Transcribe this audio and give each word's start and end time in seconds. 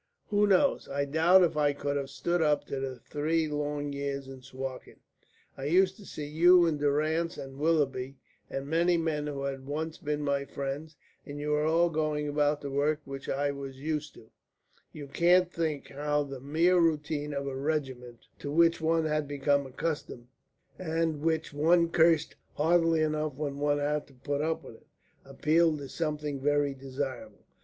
Who 0.29 0.47
knows? 0.47 0.89
I 0.89 1.05
doubt 1.05 1.43
if 1.43 1.55
I 1.55 1.73
could 1.73 1.95
have 1.95 2.09
stood 2.09 2.41
up 2.41 2.63
to 2.65 2.79
the 2.79 2.95
three 2.97 3.47
long 3.47 3.93
years 3.93 4.27
in 4.27 4.41
Suakin. 4.41 4.95
I 5.55 5.65
used 5.65 5.95
to 5.97 6.07
see 6.07 6.25
you 6.25 6.65
and 6.65 6.79
Durrance 6.79 7.37
and 7.37 7.59
Willoughby 7.59 8.17
and 8.49 8.65
many 8.67 8.97
men 8.97 9.27
who 9.27 9.43
had 9.43 9.67
once 9.67 9.99
been 9.99 10.23
my 10.23 10.43
friends, 10.45 10.95
and 11.23 11.39
you 11.39 11.51
were 11.51 11.65
all 11.65 11.91
going 11.91 12.27
about 12.27 12.61
the 12.61 12.71
work 12.71 13.01
which 13.05 13.29
I 13.29 13.51
was 13.51 13.79
used 13.79 14.15
to. 14.15 14.31
You 14.91 15.05
can't 15.05 15.53
think 15.53 15.89
how 15.89 16.23
the 16.23 16.39
mere 16.39 16.79
routine 16.79 17.31
of 17.31 17.45
a 17.45 17.55
regiment 17.55 18.25
to 18.39 18.51
which 18.51 18.81
one 18.81 19.05
had 19.05 19.27
become 19.27 19.67
accustomed, 19.67 20.29
and 20.79 21.21
which 21.21 21.53
one 21.53 21.89
cursed 21.89 22.33
heartily 22.55 23.01
enough 23.01 23.35
when 23.35 23.59
one 23.59 23.77
had 23.77 24.07
to 24.07 24.15
put 24.15 24.41
up 24.41 24.63
with 24.63 24.77
it, 24.77 24.87
appealed 25.25 25.79
as 25.79 25.93
something 25.93 26.39
very 26.39 26.73
desirable. 26.73 26.73
I 26.73 26.81
could 26.81 26.85
so 26.85 27.05
easily 27.05 27.05
have 27.13 27.17
run 27.27 27.33
away. 27.33 27.43